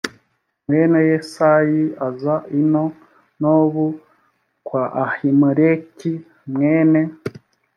[0.65, 2.61] mwene yesayi aza i
[3.41, 3.85] nobu
[4.67, 6.11] kwa ahimeleki
[6.53, 7.01] mwene